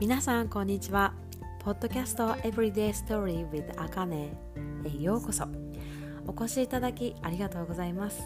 [0.00, 1.12] 皆さんこんにちは。
[1.58, 4.32] ポッドキャスト Everyday Story with あかね
[4.84, 5.44] へようこそ。
[6.24, 8.22] お越しいただきありがとうございます。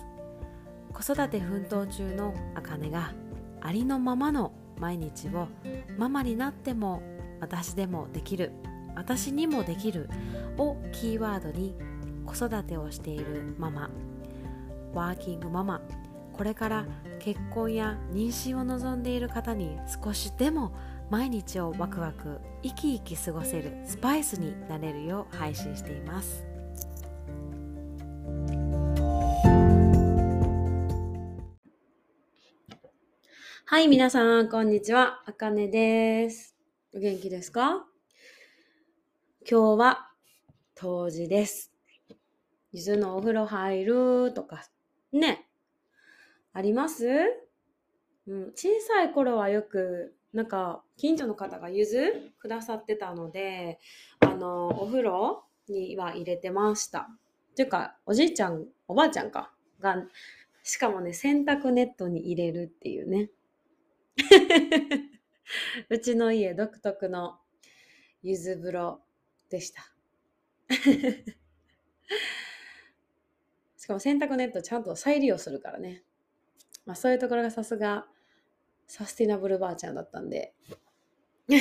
[0.93, 3.15] 子育て奮闘中のあかねが
[3.63, 5.49] ありのままの毎日を
[5.97, 7.01] ママになっても
[7.41, 8.53] 私でもできる
[8.95, 10.11] 私にもできる
[10.59, 11.75] をキーワードに
[12.27, 13.89] 子育てをしているママ。
[14.93, 15.81] ワーキングママ。
[16.35, 16.87] これから
[17.19, 20.75] 結婚や妊娠を望んでいる方に少しでも
[21.13, 26.47] 毎日をワクワク生き生き過ごせるスパイスになれるよう配信しています。
[33.67, 35.23] はい皆さんこんにちは。
[35.27, 36.57] あかねです。
[36.95, 37.85] お元気ですか？
[39.47, 40.09] 今日は
[40.75, 41.75] 冬至です。
[42.73, 44.65] ゆずのお風呂入るとか
[45.13, 45.47] ね
[46.55, 47.07] あります？
[48.27, 53.79] うん、小さい頃はよくなんか近所の方がゆずくださってたので
[54.21, 57.09] あのお風呂には入れてました。
[57.53, 59.53] っていうかおじいちゃんおばあちゃんか。
[59.81, 59.97] が
[60.63, 63.31] しかもね洗濯ネットに入れるっていうね。
[65.91, 67.39] うちの家独特の
[68.23, 69.03] ゆず風呂
[69.51, 69.83] でした。
[73.77, 76.05] しかも洗濯ネットちゃんと再利用するからね。
[76.87, 78.07] まあそういうところがさすが
[78.93, 80.53] サスティナブルばあちゃんだったんで。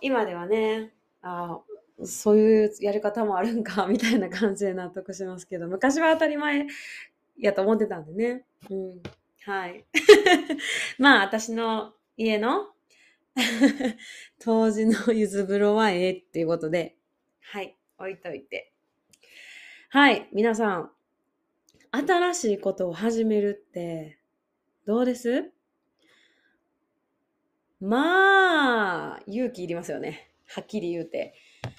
[0.00, 0.92] 今ではね
[1.22, 1.60] あ
[2.04, 6.66] そういうやり方もあるんかみたいな感じで納得しますけど昔は当たり前
[7.38, 8.44] やと思ってたんでね。
[8.68, 9.02] うん。
[9.44, 9.84] はい。
[10.98, 12.74] まあ私の家の
[14.40, 16.96] 当時のゆず風呂はええっていうことで。
[17.42, 17.76] はい。
[17.98, 18.72] 置いといて。
[19.90, 20.28] はい。
[20.32, 20.90] 皆さん
[21.92, 24.18] 新しいことを始めるって
[24.84, 25.55] どうです？
[27.80, 30.30] まあ、勇気いりますよね。
[30.48, 31.34] はっきり言うて。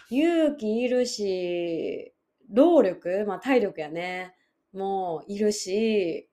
[0.09, 2.13] 勇気いるし、
[2.51, 4.35] 労力、まあ体力やね。
[4.73, 6.29] もういるし、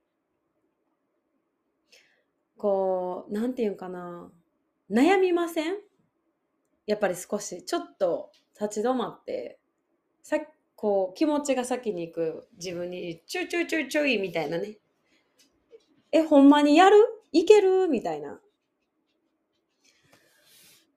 [2.57, 4.31] こう、なんていうかな。
[4.91, 5.77] 悩みません？
[6.87, 9.59] やっぱり少し、ちょっと立ち止まって、
[10.23, 10.41] さっ
[10.77, 14.77] こう、気持ちが先に行く自分に、ちょいちょいちょいちょいみたいなね。
[16.13, 16.97] え、ほんまにやる？
[17.33, 17.89] いける？
[17.89, 18.39] みたいな。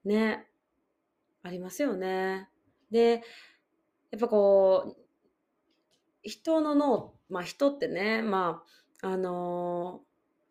[0.08, 0.46] ね。
[1.42, 2.48] ありますよね。
[2.90, 3.22] で、
[4.10, 5.02] やっぱこう、
[6.22, 8.62] 人の脳、まあ人ってね、ま
[9.02, 10.00] あ、あの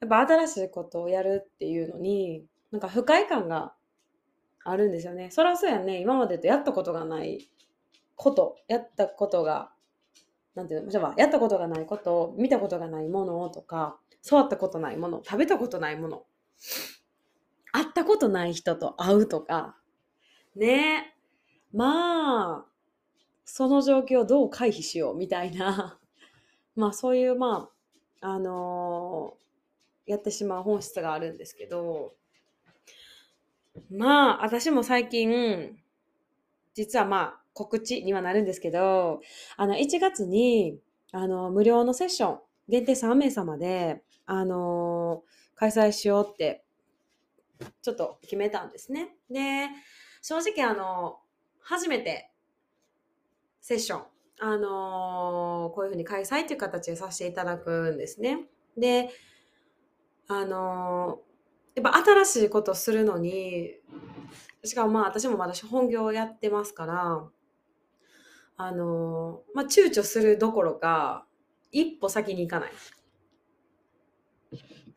[0.02, 3.74] ー、やっぱ新しいことをやるっていうのに、なんか不快感が
[4.64, 5.32] あるんですよね。
[5.32, 6.00] そりゃそうやね。
[6.02, 7.50] 今までとやったことがない
[8.16, 9.72] こと、やったことが、
[10.56, 16.26] なんていうの、じゃあやったことがないこと、見たことがないものとか、触ったことないもの、食べたことないもの
[17.78, 19.78] 会ったことない人と会うとか、
[20.56, 21.14] ね。
[21.72, 22.66] まあ、
[23.46, 26.00] その状況をどう回避しようみたいな、
[26.76, 27.70] まあそういう、ま
[28.22, 32.16] あ、あのー、やってしまう本質があるんですけど、
[33.92, 35.78] まあ、私も最近、
[36.74, 39.22] 実はまあ、告知にはなるんですけど、
[39.56, 40.80] あの、1月に、
[41.12, 42.40] あの、無料のセッション、
[42.70, 46.64] 限定3名様で、あのー、開催しようって
[47.82, 49.16] ちょっと決めたんですね。
[49.30, 49.68] で、
[50.22, 51.20] 正直あの、
[51.62, 52.32] 初めて
[53.62, 54.02] セッション、
[54.40, 58.46] あのー、こういうふうに開催という形でさせていただくんですね。
[58.78, 59.10] で、
[60.28, 63.74] あのー、やっぱ新しいことするのに、
[64.64, 67.28] しかもまあ私もまだ本業をやってますから、
[68.58, 71.26] あのー、まあ躊躇するどころか、
[71.72, 72.72] 一歩先に行かない。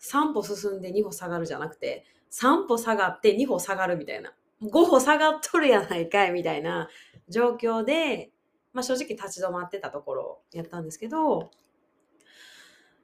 [0.00, 4.32] 3歩進んで2歩下がるじゃなくて、3歩下がって2歩下がるみたいな。
[4.62, 6.88] 5歩下がっとるやないかいみたいな
[7.28, 8.30] 状況で、
[8.72, 11.50] まあ正直立ち止まってたところやったんですけど、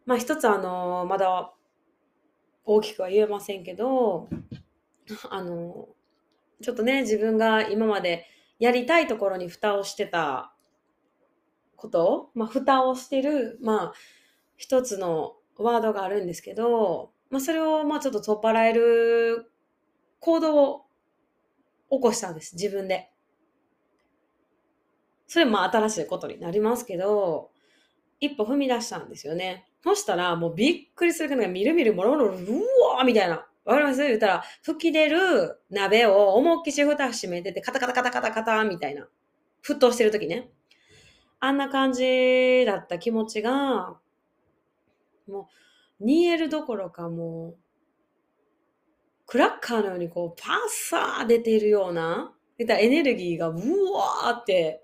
[0.05, 1.53] まあ一つあの、まだ
[2.65, 4.29] 大きくは言えませんけど、
[5.31, 5.89] あの、
[6.63, 8.27] ちょっとね、自分が今まで
[8.59, 10.53] やりたいところに蓋をしてた
[11.77, 13.93] ことまあ蓋をしてる、まあ
[14.57, 19.51] 一つのワードがあるんですけど、まあ、それをまあちょっと取っ払える
[20.21, 20.87] 行動を
[21.91, 23.11] 起こしたんです、自分で。
[25.27, 27.51] それも新しいことになりますけど、
[28.21, 29.69] 一歩踏み出したんですよね。
[29.83, 33.47] そしたら、もうびっくりするけど、みるみるもろもろ、うわーみたいな。
[33.65, 34.03] わかります？
[34.03, 39.09] 言ったら、吹き出る鍋を思いっきし蓋閉めてて、カタカタカタカタカタみたいな。
[39.67, 40.49] 沸騰してる時ね。
[41.41, 43.99] あんな感じだった気持ちが、
[45.29, 45.47] もう、
[46.01, 47.57] 煮えるどころかもう
[49.27, 54.83] クラッカーのようにこう、パッサー出ているような、出たエネルギーがうわーって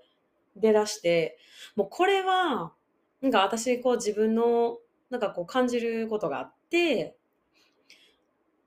[0.57, 1.37] 出だして、
[1.75, 2.73] もうこれは、
[3.21, 4.79] なんか私、こう自分の、
[5.09, 7.15] なんかこう感じることがあって、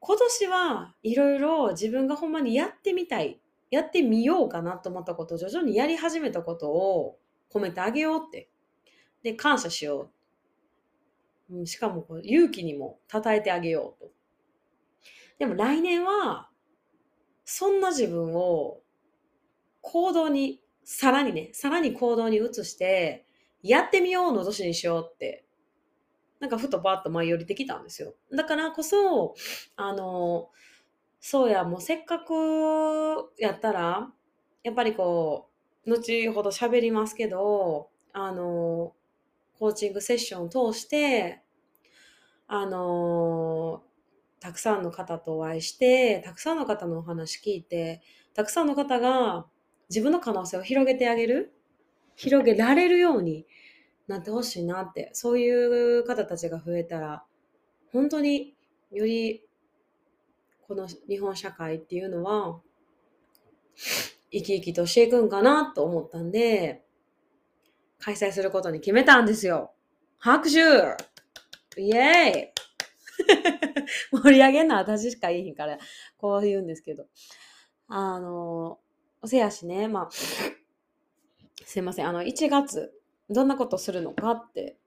[0.00, 3.40] 今年はいろいろ自分がほんまにやってみたい、
[3.70, 7.19] やってみようかなと思ったことを徐々にやり始めたことを
[7.52, 8.49] 褒めてあげようって。
[9.22, 10.15] で、感謝しよう。
[11.64, 14.10] しかも勇気にも称えてあげようと。
[15.38, 16.50] でも来年は、
[17.44, 18.81] そんな自分を
[19.82, 23.26] 行動に、さらにね、さらに行動に移して、
[23.62, 25.44] やってみようの年にしようって、
[26.40, 28.14] なんかふとバッと舞い降りてきたんですよ。
[28.34, 29.34] だからこそ、
[29.76, 30.50] あの、
[31.20, 32.32] そうや、もうせっかく
[33.38, 34.12] やったら、
[34.62, 35.49] やっぱりこ
[35.87, 38.94] う、後ほど喋りますけど、あの、
[39.58, 41.42] コーチングセッションを通して、
[42.46, 43.82] あの、
[44.40, 48.02] たくさんの方とお会いして、たくさんの方のお話聞いて、
[48.34, 49.46] たくさんの方が
[49.88, 51.54] 自分の可能性を広げてあげる、
[52.14, 53.46] 広げられるように
[54.06, 57.24] なってほしいなって、そういう方たちが増えたら、
[57.92, 58.54] 本当に
[58.92, 59.42] より
[60.68, 62.60] この日本社会っていうのは、
[64.32, 66.84] 生き生きとしていくんかなと思ったんで、
[67.98, 69.72] 開催することに決めたんですよ。
[70.19, 70.60] 拍手
[71.81, 72.56] イエーイ
[74.12, 75.78] 盛り上げんのは私しかいいひんから、
[76.19, 77.06] こう言うんですけど。
[77.88, 78.78] あの、
[79.22, 82.93] おせやしね、まあ、すいません、あの、1月、
[83.31, 84.78] どんなことするのかって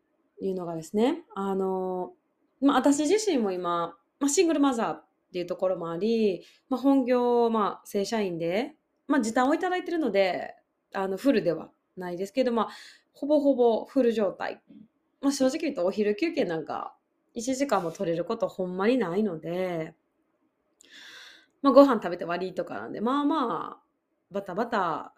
[0.42, 2.14] いうのがですね、あの、
[2.62, 8.76] まあ、私自身も今、まあ、シングルマザーっていうところもあり、まあ、本業、まあ、正社員で、
[9.08, 10.56] まあ、時短をいただいてるので、
[10.94, 12.70] あの、フルではないですけど、まあ、
[13.14, 14.62] ほぼほぼフル状態。
[15.22, 16.96] まあ、正直言うとお昼休憩なんか
[17.36, 19.94] 1時間も取れることほんまにないので、
[21.62, 23.84] まあ、ご飯食べて割りとかなんで、まあまあ、
[24.32, 25.14] バタバタ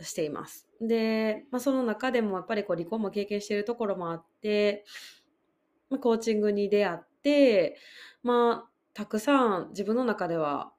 [0.00, 0.68] しています。
[0.80, 4.84] で、まあ、その中でもやっぱりこう離婚も経験しているところもあって、
[5.90, 7.76] まあ、コーチングに出会って、
[8.22, 10.72] まあ、たくさん自分の中では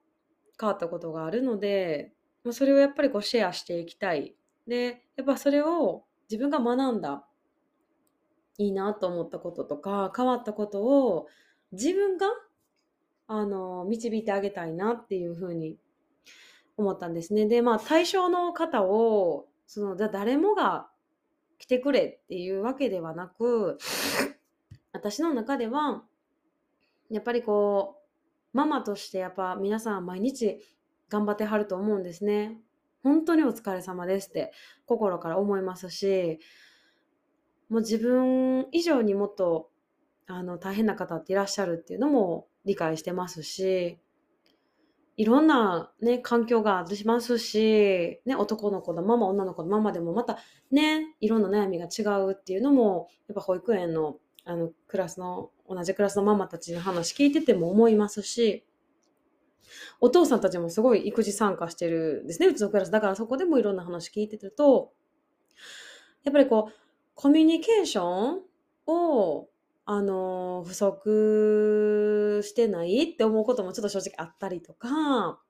[0.60, 2.12] 変わったことがあるので、
[2.44, 4.34] まあ、それをやっぱりこうシェアしていきたい。
[4.68, 7.24] で、やっぱそれを自分が学んだ
[8.58, 11.26] いいなと思ったこととか変わったことを
[11.72, 12.26] 自分が
[13.28, 15.78] あの導いてあげたいなっていうふうに
[16.76, 17.46] 思ったんですね。
[17.46, 20.88] でまあ対象の方をその誰もが
[21.58, 23.78] 来てくれっていうわけではなく
[24.92, 26.02] 私の中では
[27.10, 27.96] やっぱりこ
[28.52, 30.60] うママとしてやっぱ皆さん毎日
[31.08, 32.60] 頑張ってはると思うんですね。
[33.02, 34.52] 本当にお疲れ様ですって
[34.86, 36.38] 心から思いますし
[37.68, 39.70] もう自分以上にもっと
[40.26, 43.98] あの大変な方っていらっしゃるっていうのも理解してますし、
[45.16, 50.38] いろんなね、環境がありますし、ね、男の子のママ、女の子のママでもまた
[50.70, 58.64] ね、いろんな悩みが違うっていうのも、やっぱ保育園のあのクラスの、同じクラスのママたちの話聞いてても思いますし、
[60.00, 62.90] お父さんたちもすごい育児参加してるんですね、うちのクラス。
[62.90, 64.92] だからそこでもいろんな話聞いてると、
[66.24, 66.72] やっぱりこう、
[67.14, 68.42] コミュニケーション
[68.86, 69.48] を、
[69.84, 75.40] あの、不足してないって思うこともちょっと正直あったりとか、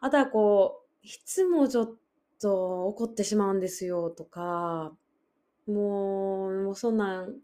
[0.00, 1.94] あとはこう、いつもちょっ
[2.40, 4.92] と怒ってしまうんですよとか、
[5.66, 7.36] もう、もうそんなん、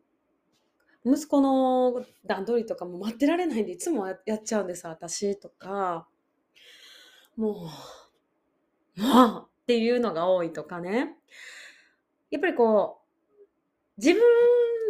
[1.05, 6.07] 息子の段取りとかも待ってられないんでいつもやっちゃうんです私とか、
[7.37, 7.69] も
[8.97, 11.17] う、もうっていうのが多いとかね。
[12.31, 14.23] やっぱりこう、自分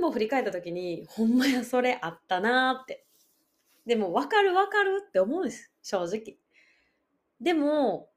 [0.00, 3.07] も振り返った時に、ほんまやそれあったなって。
[3.87, 5.73] でも、わかるわかるって思うんです。
[5.83, 6.37] 正直。
[7.40, 8.09] でも、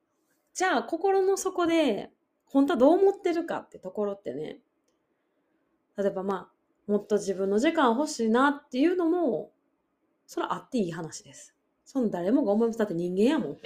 [0.53, 2.11] じゃあ心の底で、
[2.45, 4.59] 本当はどう思ってるかってところってね、
[5.97, 6.54] 例えばまあ、
[6.87, 9.51] もっと自分の時間欲しいなっていうのも、
[10.27, 11.55] それはあっていい話です。
[11.83, 12.79] その誰もが思います。
[12.79, 13.57] だって人間やもん。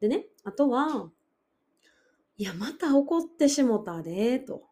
[0.00, 1.10] でね、あとは、
[2.36, 4.64] いや、また怒ってしもたで、と。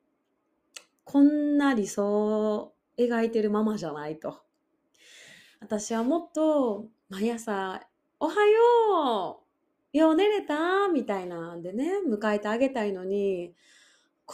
[1.04, 4.42] こんな理想を描いてるままじゃないと。
[5.60, 7.80] 私はもっと毎朝、
[8.18, 9.42] おはよ
[9.94, 13.54] うよう寝れたみたいなんでね、迎えてあげたいのに、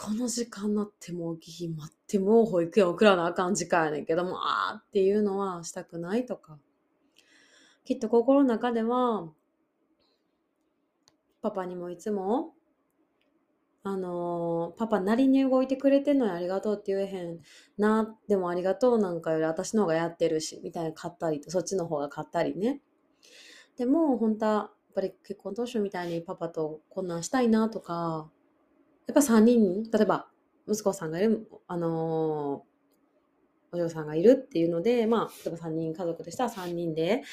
[0.01, 6.57] この時間になってもギヒ待っても保育園送らなあかん時間やねんけども、あーっていうのはしたくないとか。
[7.83, 9.29] きっと心の中では、
[11.41, 12.53] パパにもいつも
[13.83, 17.39] あのパパなりに動いてくれてんのにありがとうって言えへん
[17.77, 22.79] な、でもありがとうなんかより私の方がやってるし、みたいな買ったりと、そっちの方が買ったりね。
[23.75, 28.29] でも、本当は、やっぱり結婚当初みたいにパパとこんなんしたいなとか、
[29.09, 30.29] やっぱ3人、例えば、
[30.67, 32.69] 息子さんがいる、あのー
[33.71, 37.23] お嬢さんがいるっていうので、まあ、例えば3人家族でしたら3人で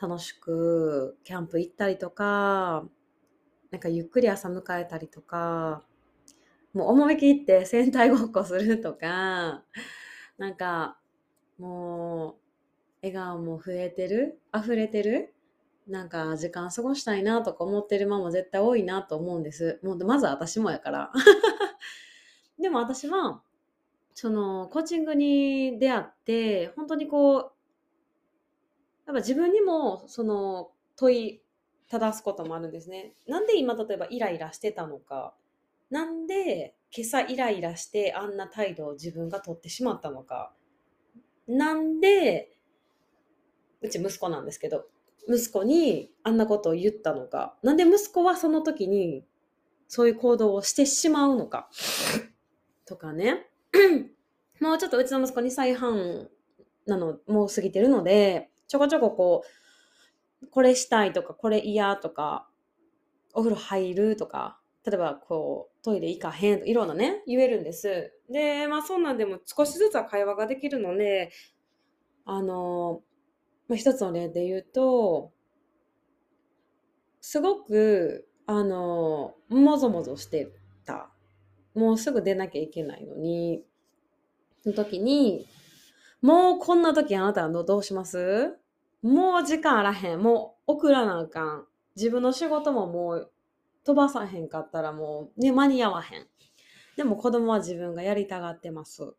[0.00, 2.84] 楽しくキャンプ行ったりとか、
[3.70, 5.82] なんかゆっくり朝迎えたりとか、
[6.72, 9.64] もう思い切って戦隊ごっこするとか、
[10.38, 10.98] なんか、
[11.58, 12.34] もう、
[13.02, 15.34] 笑顔も増えてる溢れてる
[15.86, 19.80] なんか時間過ごしたいなとか思ってるママ絶対多いなと思うんです。
[19.82, 21.12] もうまず私もやから。
[22.58, 23.42] でも私は、
[24.14, 27.52] そのコーチングに出会って、本当にこう、やっ
[29.06, 31.42] ぱ自分にもその問い
[31.90, 33.14] ただすこともあるんですね。
[33.26, 35.34] なんで今例えばイライラしてたのか。
[35.90, 40.54] なんで今朝イライラしてあんな態度を自分が取ってしまったのか。
[41.46, 42.56] なんで、
[43.82, 44.86] うち息子なんですけど、
[45.28, 47.56] 息子にあんなことを言ったのか。
[47.62, 49.24] なんで息子はその時に
[49.88, 51.68] そういう行動をしてしまうのか。
[52.84, 53.46] とかね。
[54.60, 56.28] もうちょっとうちの息子2歳半
[56.86, 59.44] なの、もう過ぎてるので、ちょこちょここ
[60.42, 62.48] う、これしたいとか、これ嫌とか、
[63.32, 68.12] お風呂入るとか、例えばこう、トイレ行かへんとか、いろんなね、言えるんです。
[68.30, 71.30] で、まあそんなんでも少しずつは会話ができるので、
[72.24, 73.02] あの、
[73.68, 75.32] まあ、一つの例で言うと、
[77.20, 80.52] すごく、あの、もぞもぞして
[80.84, 81.10] た。
[81.74, 83.64] もうすぐ出なきゃいけないのに、
[84.66, 85.46] の時に、
[86.20, 88.56] もうこんな時あなたはどうします？
[89.02, 90.22] もう時間あらへん。
[90.22, 91.66] もう送らなあかん。
[91.96, 93.32] 自分の仕事ももう
[93.84, 96.26] 飛ばさへんかったらもうね、間に合わへん。
[96.96, 99.14] でも子供は自分がやりたがってます。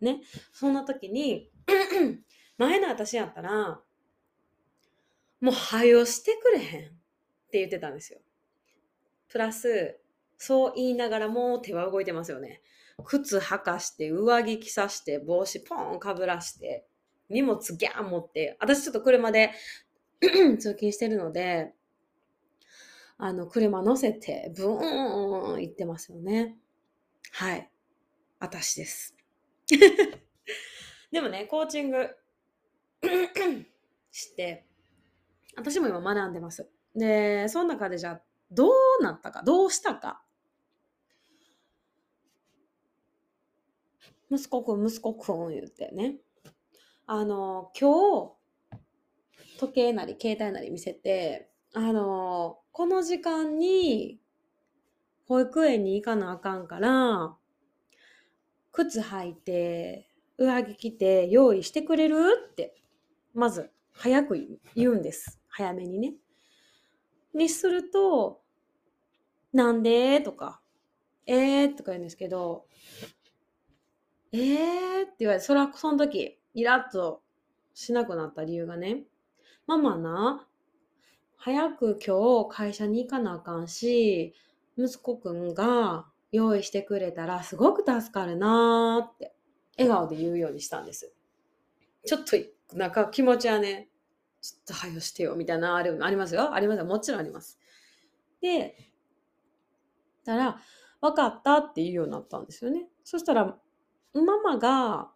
[0.00, 0.20] ね。
[0.52, 1.50] そんな時に、
[2.58, 3.80] 前の私やったら、
[5.40, 6.88] もう早よしてくれへんっ
[7.50, 8.20] て言ってたんですよ。
[9.28, 9.98] プラス、
[10.38, 12.62] そう言いながらも手は動いてますよね。
[13.04, 16.86] 靴履かして、上着着さして、帽子ポンかぶらして、
[17.28, 19.52] 荷物ギャーン持って、私ちょっと車で
[20.20, 21.74] 通勤してるので、
[23.18, 26.56] あの、車乗せて、ブーン行ってますよね。
[27.32, 27.70] はい。
[28.38, 29.14] 私です。
[31.10, 32.08] でもね、コーチング
[34.10, 34.66] して、
[35.56, 36.68] 私も今学んでます。
[36.94, 40.22] で、その中でじゃあ、どうなったか、どうしたか？
[44.30, 46.16] 息子くん、息子くん言ってね。
[47.06, 48.34] あの、今
[48.70, 48.78] 日、
[49.58, 54.20] 時計なり携帯なり見せて、あの、この時間に
[55.26, 57.36] 保育園に行かなあかんから、
[58.72, 62.48] 靴履いて、上着着て用意してくれる？
[62.50, 62.74] って、
[63.36, 65.38] まず早く言うんです。
[65.48, 66.14] 早めにね。
[67.34, 68.40] にすると、
[69.52, 70.62] なんでとか、
[71.26, 72.66] えーとか言うんですけど、
[74.32, 77.22] えーって言われて、それはその時、イラッと
[77.74, 79.04] しなくなった理由がね、
[79.66, 80.48] ママな、
[81.36, 84.34] 早く今日会社に行かなあかんし、
[84.78, 89.34] 息子くんが用意してくれたらすごく助かるなーって、
[89.76, 91.12] 笑顔で言うようにしたんです。
[92.06, 92.36] ちょっと、
[92.74, 93.88] なんか気持ちはね、
[94.42, 96.54] ちょっと早してよ、みたいなあれありますよ。
[96.54, 96.84] ありますよ。
[96.84, 97.58] もちろんあります。
[98.40, 98.76] で、
[100.24, 100.60] たら、
[101.00, 102.88] 分かったって言うようになったんですよね。
[103.04, 103.56] そしたら、
[104.12, 105.10] ママが、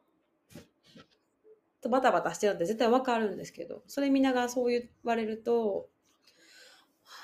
[1.88, 5.88] バタバタしてるって絶対分かるんですけど、それ見ながらそう言われると、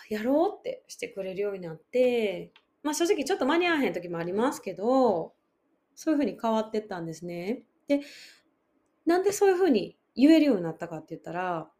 [0.08, 2.52] やろうってしてくれるようになって、
[2.82, 5.34] まあ正直ちょっと間に合わへん時もありますけど、
[5.94, 7.64] そういうふうに変わってったんですね。
[7.86, 8.00] で、
[9.04, 11.70] なんでそういうふうに言えるようになったかって言ったら、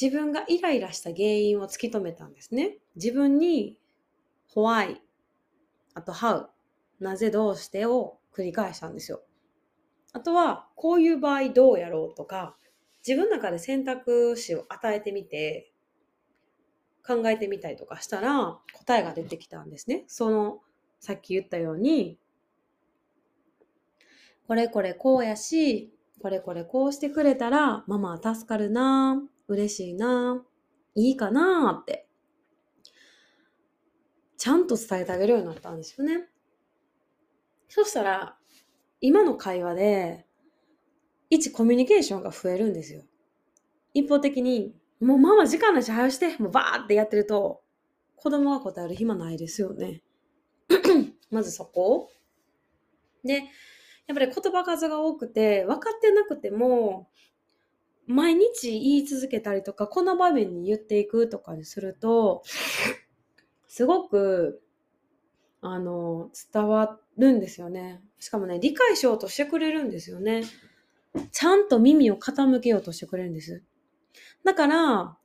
[0.00, 2.78] 自分がイライラした原因を突き止めたんですね。
[2.94, 3.78] 自分に
[4.54, 4.96] why、
[5.94, 6.46] あと how、
[7.00, 9.22] なぜどうしてを繰り返したんですよ。
[10.12, 12.56] あとは、こういう場合どうやろうとか、
[13.06, 15.72] 自分の中で選択肢を与えてみて、
[17.06, 20.04] 考えてみたりとかしたら、答えが出てきたんですね。
[20.06, 20.60] その、
[20.98, 22.18] さっき言ったように、
[24.46, 30.44] これこれこうやし、これこれこうしてくれたら、ママは助かるな、嬉しいな、
[30.94, 32.06] いいかなって、
[34.36, 36.28] ちゃんと伝えてあげるようになったんですよね。
[37.68, 38.36] そしたら、
[39.00, 40.26] 今の会話で、
[41.30, 43.02] 一コミュニケーションが増えるんですよ。
[43.94, 47.62] 一方的に、もうママ時間ないし早して、もうバーってやってると、
[48.16, 50.02] 子供が答える暇ないですよね。
[51.30, 52.10] まずそこ。
[53.24, 53.44] で、
[54.10, 57.08] やっぱり言葉数が多くて、分かってなくても、
[58.08, 62.42] 毎日言い続けたりとか、この場面に言っていくとかにすると、
[63.68, 64.62] すごく、
[65.60, 68.02] あの、伝わるんですよね。
[68.18, 70.42] しかもね、理解しようとしてくれるんですよね。
[71.30, 73.62] ちゃんと耳を傾けようとしてくれるんです。
[74.42, 75.16] だから、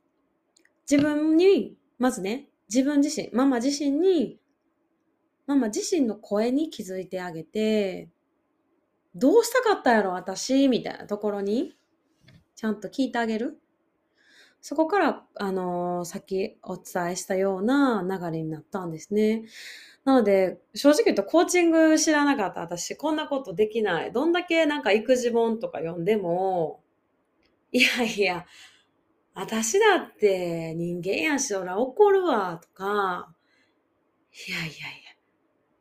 [0.88, 4.38] 自分に、まずね、自分自身、ママ自身に、
[5.48, 8.10] ママ自身の声に気づいてあげて、
[9.16, 11.74] どうしたかったやろ、私、みたいなところに、
[12.54, 13.58] ちゃんと聞いてあげる。
[14.60, 19.44] そこから、あのー、さっきお伝えしたような流れになったんですね。
[20.04, 24.12] なので、正直言うとコーチング知らなかった私、こんなことできない。
[24.12, 26.82] どんだけなんか育児本とか読んでも、
[27.72, 28.44] いやいや、
[29.34, 33.34] 私だって人間やし、そら怒るわ、とか、
[34.48, 34.70] いやいやい
[35.04, 35.05] や、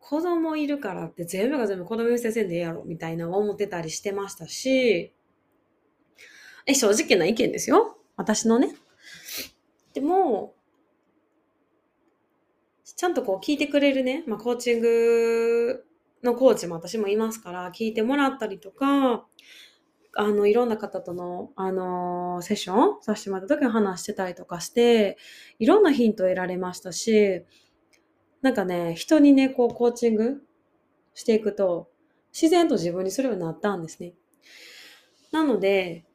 [0.08, 5.12] 子供いるからって全部が全部子供優先せんでええやろ、みたいな思ってたりしてましたし、
[6.68, 7.98] え、正直な意見ですよ。
[8.16, 8.76] 私のね。
[9.96, 10.54] でも、
[12.84, 15.86] ちゃんとこう聞いてくれるね、まあ、コーチング
[16.24, 19.26] のコーチも私もいますから、聞いてもらったりとか、
[20.14, 25.18] あの、いろんな方との、あのー、セッションさせてもらった時に話してたりとかして、
[25.58, 27.44] いろんなヒントを得られましたし、
[28.42, 30.44] なんかね、人にね、こう、コーチング
[31.14, 31.90] していくと、
[32.32, 34.14] 自然と自分にするようになったんですね。
[35.32, 36.06] なので、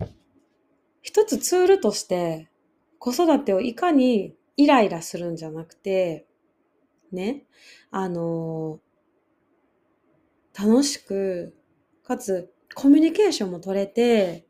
[1.02, 2.50] 一つツールとして
[2.98, 6.26] 子育てをいかにイライラするんじゃなくて、
[7.10, 7.44] ね、
[7.90, 8.80] あの
[10.58, 11.54] 楽しく、
[12.04, 14.46] かつコミュニケーションも取れて、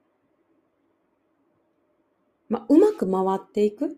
[2.48, 3.96] まうまく回っていく。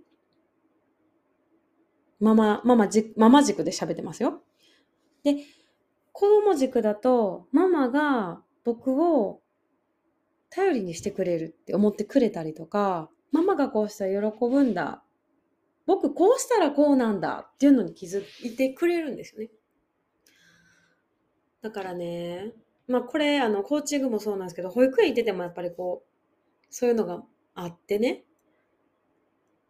[2.23, 4.43] ママ、ママじ、ママ軸で喋ってますよ。
[5.25, 5.39] で、
[6.13, 9.41] 子供軸だと、ママが僕を
[10.49, 15.03] 頼りにしてくれるって思ってくれたりとか、ママがこうしたら喜ぶんだ。
[15.85, 19.51] 僕こうしたらこうなんだっていうのに気づいてくれるんですよね。
[21.61, 22.53] だからね、
[22.87, 28.23] まあこれ、あの、コーチングもそうなんですけど、保育園行っててもやっぱりこう、そういうのがあってね、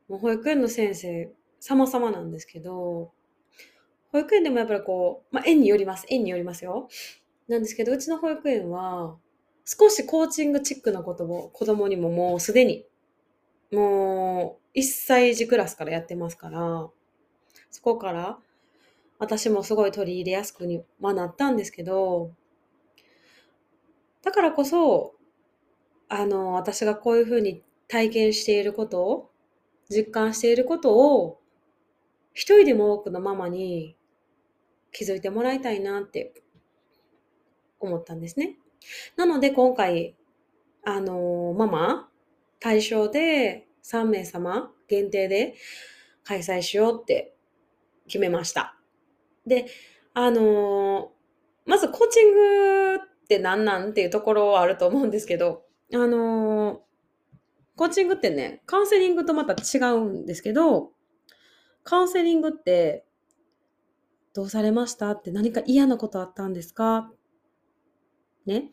[0.07, 3.13] もう保育園の先生、様々なんですけど、
[4.11, 6.05] 保育園でもやっぱりこう、まあ園によります。
[6.09, 6.89] 園によりますよ。
[7.47, 9.17] なんですけど、うちの保育園は、
[9.65, 12.85] 少しコーチングチックなことを子供にももうすでに、
[13.71, 16.91] もう1歳児クラスからやってますから、
[17.71, 18.39] そこから
[19.21, 22.33] 私もすごい取り入れやすくにはなったんですけど、
[24.23, 25.15] だからこそ、
[26.09, 29.31] あの、私がこういうふうに体験していることを、
[29.89, 31.39] 実感していることを、
[32.35, 33.97] 一人でも多くのママに
[34.91, 36.35] 気づいてもらいたいなって
[37.81, 38.57] 思ったんですね。
[39.17, 40.17] なので今回、
[40.85, 42.09] あのー、ママ
[42.61, 45.55] 対象で3名様限定で
[46.25, 47.35] 開催しようって
[48.07, 48.77] 決めました。
[49.47, 49.67] で、
[50.15, 56.79] あのー、まずコーチングって何なんっていうところはあると思うんですけど、あのー、
[57.77, 60.93] コーチングってね、カウンセリングとまた違うんですけど、
[61.85, 63.05] カウンセリングって、
[64.35, 67.11] どうされましたって何か嫌なことあったんですか？
[68.47, 68.71] ね？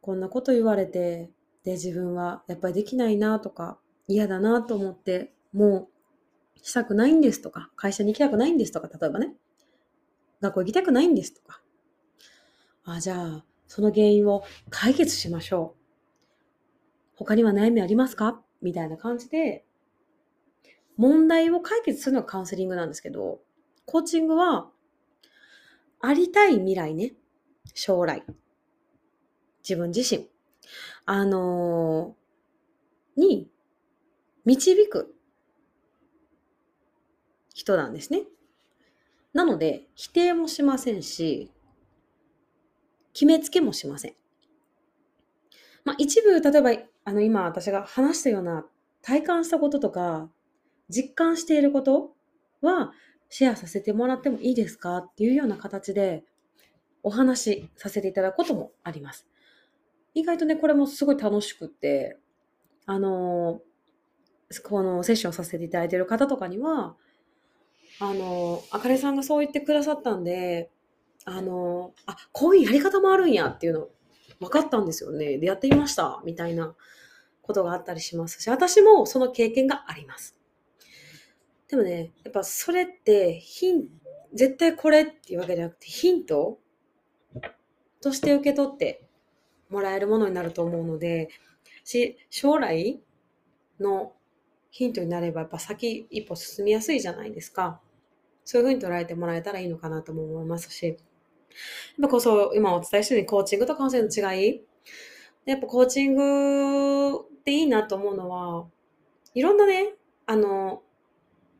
[0.00, 1.30] こんなこと言われて、
[1.64, 5.88] で、自分はやっぱりできないなとか、嫌だなと思って、も
[6.54, 9.34] うしたくないんですとか、会社に行きたくないんですとか、例えばね、
[10.40, 11.60] 学校行きたくないんですとか。
[12.84, 15.82] あ、じゃあ、その原因を解決しましょう。
[17.16, 18.40] 他には悩みありますか？
[18.62, 19.65] みたいな感じで、
[20.96, 23.40] 問題を解決するのがカウンセリングなんですけど、
[23.84, 24.70] コーチングは、
[26.00, 27.14] ありたい未来ね。
[27.74, 28.24] 将来。
[29.62, 30.28] 自分自身。
[31.04, 33.50] あのー、に
[34.44, 35.14] 導く
[37.54, 38.24] 人なんですね。
[39.32, 41.50] なので、否定もしませんし、
[43.12, 44.14] 決めつけもしません。
[45.84, 46.70] まあ、一部、例えば、
[47.04, 48.66] あの、今私が話したような
[49.02, 50.30] 体感したこととか、
[50.88, 52.14] 実感していること
[52.60, 52.92] は、
[53.28, 56.24] シェアさせてもらってもいいですかっていうような形で、
[57.02, 59.28] お話しさせていただくこともあります。
[60.14, 62.18] 意外とね、これもすごい楽しくって、
[62.86, 63.60] あの
[64.62, 66.96] このセッションさせていただいている方とかには、
[68.00, 70.70] あの、あかねさんがそう言ってくださったんで、
[71.24, 73.88] あの、あ、こういうやり方もあるんやっていうの
[74.40, 75.38] 分かったんですよね。
[75.38, 76.22] で、やってみました。
[76.24, 76.74] みたいな
[77.42, 80.36] ことがあったりしますし、私もその経験があります。
[81.68, 83.88] でもね、やっぱそれってヒン、
[84.34, 86.58] 絶対これっていうわけじゃなくて、ヒント
[88.00, 89.08] として受け取って
[89.68, 91.28] もらえるものになると思うので、
[91.84, 93.00] し、将来
[93.80, 94.12] の
[94.70, 97.80] ヒントになれば、やっぱ先一歩進みやすいじゃないですか。
[98.44, 100.86] そういうふうに捉えてもらえたらいいのかなとも思いますし。
[100.86, 100.96] やっ
[102.02, 104.62] ぱこそ、今お伝えしたようにコーチングとカウンセリングの違い。
[105.46, 108.66] やっぱコーチングっていいなと思うのは、
[109.34, 109.94] いろんなね、
[110.26, 110.82] あの、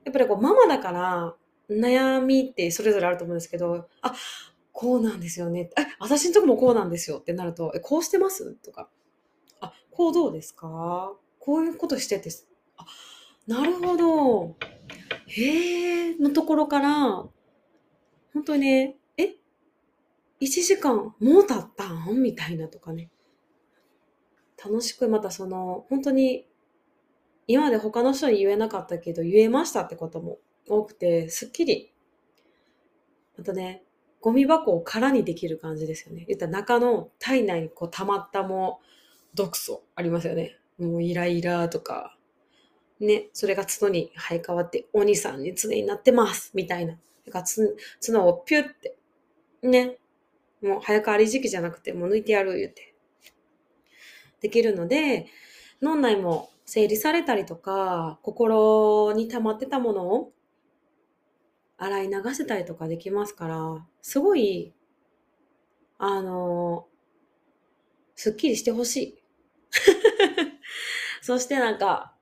[0.07, 1.35] やっぱりこうママだから
[1.69, 4.15] 悩みってそれぞれあると思うんですけど、あ、
[4.73, 5.69] こうなんですよね。
[5.77, 8.55] え、私のとこもこうなんですよってなると、え、こうしてます？
[8.55, 8.89] とか、
[9.61, 11.13] あ、こうどうですか？
[11.41, 12.31] こういうことしてて、
[12.77, 12.87] あ、
[13.49, 14.57] なるほど。
[15.27, 17.25] へえ、のところから、
[18.33, 19.35] 本当にね、え
[20.41, 22.23] ?1 時間もう経ったん？
[22.23, 23.11] みたいなとかね。
[24.65, 26.47] 楽しくまたその、本当に、
[27.47, 31.93] 今まで他の人に言えなかったけど、言えましたってことも多くて、すっきり。
[33.39, 33.83] またね、
[34.21, 36.25] ゴミ箱を空にできる感じですよね。
[36.27, 38.81] 言ったら中の体内にこう溜まったも
[39.35, 40.59] 毒素ありますよね。
[40.79, 42.17] もうイライラとか、
[42.99, 46.99] ね、それが角に生え変わって鬼さんに常になってます、みたいな。
[47.31, 47.45] から
[48.01, 48.97] 角をピュって、
[49.63, 49.99] ね、
[50.63, 52.95] もう早変わり時期じゃなくて、もう抜いてやる言うて。
[54.41, 55.27] できるので、
[55.83, 60.33] 脳内も整理されたりとか、心に溜まってたものを
[61.79, 64.75] 洗い流せたりとかできますから、すごい、
[65.99, 66.87] あの、
[68.17, 69.23] すっきりしてほしい。
[71.23, 72.15] そしてなんか、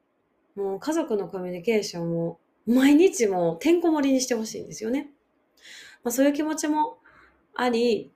[0.54, 5.11] もう家族のコミュニケーションを毎日もてんこ盛りにしてほしいんですよね。
[6.02, 6.98] まあそういう気持ちも
[7.54, 8.12] あり、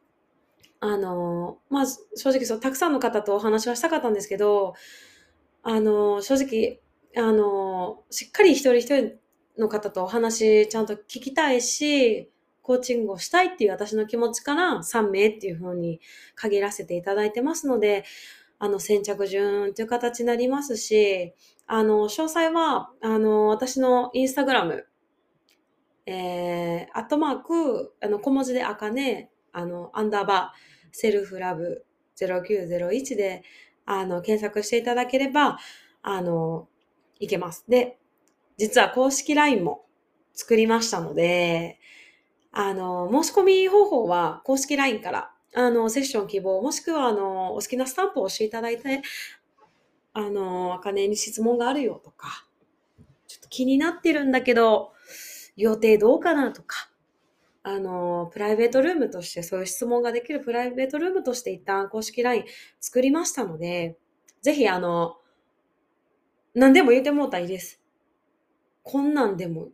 [0.81, 4.75] あの、まあ正直そう、たくさんの方とお話はしたかったんですけど、
[5.63, 6.81] あの、正直、
[7.17, 9.19] あの、しっかり一人一人
[9.59, 12.31] の方とお話ちゃんと聞きたいし、
[12.63, 16.01] コーチングをしたいっていう私の気持ちから3名っていうふうに
[16.35, 18.05] 限らせていただいてますので、
[18.59, 21.33] あの、先着順という形になりますし、
[21.67, 24.87] あの、詳細は、あの、私のインスタグラム、
[26.07, 31.87] えー、アットマーク、あの、小文字であかね、あの、アンダーバー、セルフラブ
[32.19, 33.43] 0901で、
[33.91, 35.59] あの、検索していただければ、
[36.03, 36.69] あの、
[37.21, 37.65] いけます。
[37.69, 37.99] で、
[38.59, 39.87] 実は公式 LINE も
[40.35, 41.81] 作りましたので、
[42.53, 49.01] あの、申し込み方法は公式 LINE から、あの、セッション希望、もしくは、あの、お好きなスタンプを押していただいて、
[50.13, 52.47] あの、あかねに質問があるよとか、
[53.27, 54.93] ちょっと気になってるんだけど、
[55.57, 56.88] 予定どうかなとか、
[57.63, 62.45] あの、プライベートルームとしてそういう質問ができるプライベートルームとして一旦公式 LINE
[62.81, 63.97] 作りましたので、
[64.43, 65.17] ぜひあの、
[66.55, 67.81] 何でも言ってもうたらいいです。
[68.83, 69.69] こんなんでも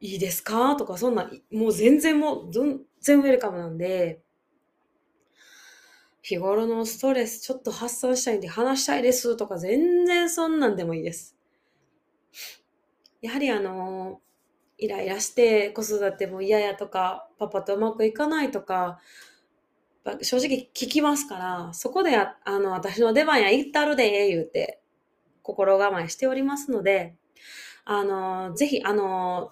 [0.00, 0.74] いいですか？
[0.76, 4.20] とか、そんな、もう全然もう、全然ウェルカムなんで、
[6.22, 11.36] 日頃のストレスちょっと発散したいんで話したいですとか全然そんなんでもいいです。
[13.22, 14.20] やはりあの、
[14.78, 19.00] イライラして子育ても嫌やとか、パパとうまくいかないとか、
[20.22, 24.80] 正直聞きますから、そこであの、私の出番や行ったるで、言うて、
[25.42, 27.16] 心構えしておりますので、
[27.84, 29.50] あの、ぜひ、あの、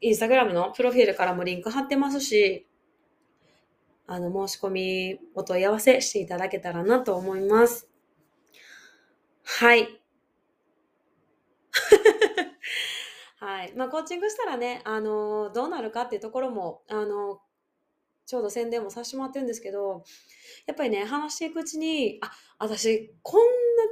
[0.00, 2.66] インスタグラムのプロフィールからもリンク貼ってますし、
[4.06, 7.88] あの、申し込みお問い合わせしていただけたらなと思います。
[9.44, 10.00] はい。
[13.44, 13.74] はい。
[13.76, 17.42] まあ、コーチングしたらね、あの、どうなるかっていうところも、あの、
[18.24, 20.02] ちょうど宣伝もさせてもらってるんですけど、
[20.66, 23.40] やっぱりね、話していくうちに、あ、私、こん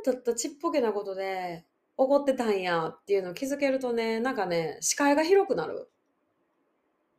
[0.06, 1.66] なだったちっぽけなことで
[1.98, 5.90] 怒ってたんやっていうのを気づけるとね、なんかね、視界が広くなる。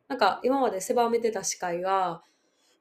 [0.08, 2.24] なんか今まで狭めてた視界が、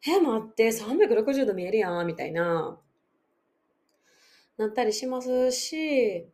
[0.08, 2.82] え、待って、360度見えるやん、みたいな、
[4.58, 6.28] なったりしますし、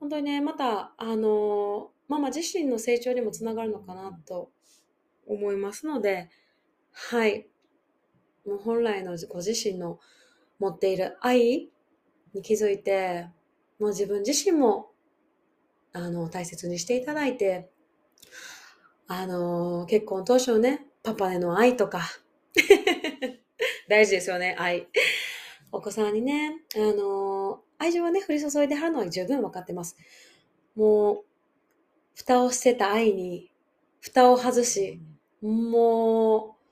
[0.00, 4.50] 本当にね、また、あの、ママ自身の成長にもつながるのかなと
[5.26, 6.30] 思いますので、
[6.92, 7.46] はい。
[8.46, 10.00] もう本来のご自身の
[10.58, 11.68] 持っている愛
[12.34, 13.28] に気づいて、
[13.78, 14.90] もう自分自身も、
[15.92, 17.70] あの、大切にしていただいて、
[19.06, 22.00] あの、結婚当初ね、パパへの愛とか、
[23.88, 24.88] 大事ですよね、愛。
[25.70, 29.96] お子さんにね、あの、愛情はね、降り注いではるのは十分分かってます。
[30.74, 31.24] もう、
[32.18, 33.48] 蓋を捨てた愛に、
[34.00, 35.00] 蓋を外し、
[35.40, 36.64] もう、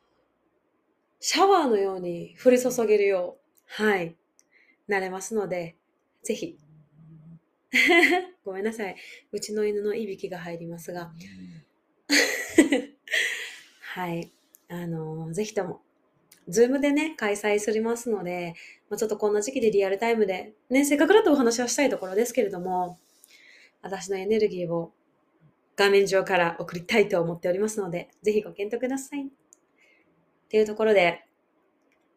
[1.20, 3.36] シャワーのように降り注げるよ
[3.78, 4.16] う、はい、
[4.88, 5.76] なれますので、
[6.24, 6.58] ぜひ。
[8.44, 8.96] ごめんなさい。
[9.30, 11.12] うちの犬のいびきが入りますが。
[13.80, 14.32] はい。
[14.66, 15.80] あの、ぜひとも
[16.48, 18.54] ズームでね、開催すりますので、
[18.90, 22.98] まあ、ちょっとこんな時期でリアルタイムで、ね、せっかくだとお話はしたいところですけれども、
[23.80, 24.92] 私のエネルギーを
[25.76, 29.26] 画面上から送りたいと思っておりますので、ぜひご検討ください。
[29.26, 31.26] っていうところで、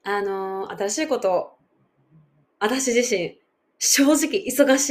[0.04, 1.58] あのー、新しいこと、
[2.60, 3.40] 私自身、
[3.78, 4.90] 正直忙し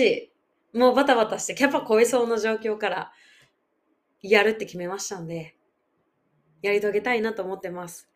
[0.75, 0.79] い。
[0.79, 3.13] もうバタバタしてキャパ超えそうな状況から
[4.21, 5.57] やるって決めましたんで、
[6.61, 8.11] やり遂げたいなと思ってます。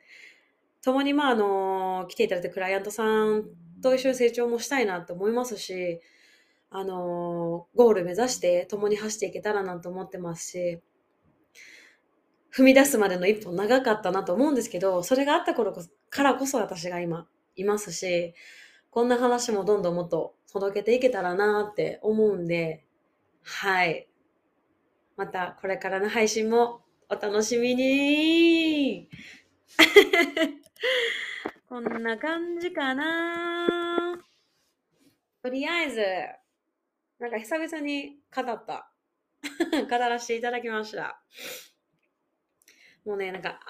[0.82, 3.44] 共にまああのー、来ていただいたクライアントさん
[3.82, 6.00] と一緒に成長もしたいなと思いますし、
[6.74, 10.80] あのー、ゴール目指して共に走っていけたらなと思ってますし、
[12.54, 15.74] 踏み出すまでの一歩長かったなと思うんですけど、それがあった頃
[16.08, 18.34] からこそ私が今いますし、
[18.90, 22.84] こんな話もどんどんもっと届けていけたらなって思うんで、
[23.42, 24.08] はい。
[25.16, 26.80] またこれからの配信も
[27.10, 29.10] お楽しみに
[31.68, 34.18] こんな感じかな
[35.42, 36.02] とりあえず、
[37.22, 38.90] なんか久々に語った。
[39.88, 41.22] 語らせていただきました。
[43.04, 43.60] もうね、なんか、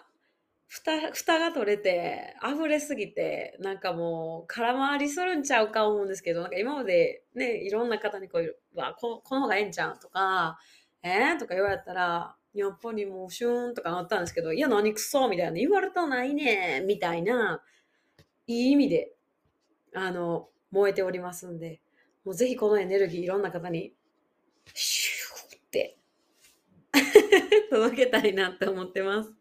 [0.69, 10.59] 蓋、蓋が取れて、溢れすぎて、なんかもう、空回りするんちゃうか思うんですけど、なんか今までね、いろんな方にこう、わ、ここの方がええんちゃうとか、
[11.03, 17.63] えー、とか言われたら、やっぱりもうシューンとかなったんですけど、いや、何くそみたいな、言われたないねみたいな、
[18.47, 19.13] いい意味で、
[19.95, 21.83] あの、燃えておりますんで、
[22.25, 23.93] もうぜひこのエネルギーいろんな方に、
[24.75, 25.99] シューって
[27.71, 29.33] 届けたいなって思ってます。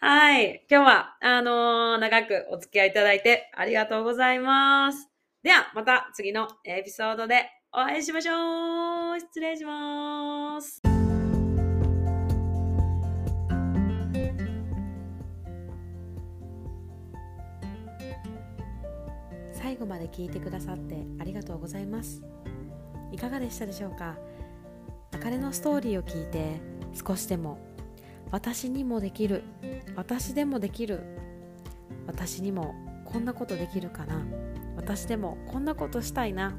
[0.00, 0.64] はい。
[0.70, 5.08] 今日は、あのー、長くお付き合いいただいてありがとうございます。
[5.42, 9.20] では、また次のエピソードでお会いしましょう。
[9.20, 10.97] 失礼します。
[19.78, 22.22] 後まで聞いてくださってありがとうございます。
[23.12, 24.16] いかがでしたでしょうか？
[25.12, 26.60] あかねのストーリーを聞いて
[26.92, 27.58] 少しでも
[28.30, 29.42] 私にもできる
[29.96, 31.02] 私でもできる
[32.06, 34.26] 私にもこんなことできるかな
[34.76, 36.54] 私でもこんなことしたいな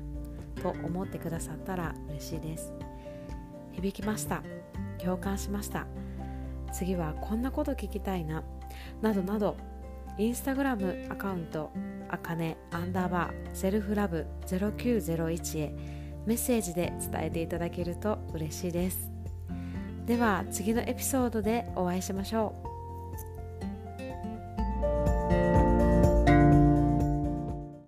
[0.61, 2.73] と思ってくださったら嬉しいです。
[3.73, 4.41] 響きました。
[4.97, 5.85] 共感しました。
[6.73, 8.43] 次はこんなこと聞きたいな
[9.01, 9.55] などなど
[10.19, 11.71] インスタグラムアカウント
[12.09, 15.73] あかねアンダーバーセルフラブ0901へ
[16.25, 19.09] メッセージで伝えていただけると嬉しいです。
[20.05, 22.68] では次のエピソードでお会いしましょう。